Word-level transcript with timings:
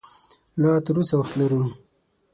لا 0.61 0.71
تراوسه 0.85 1.15
وخت 1.19 1.33
لرو 1.39 1.61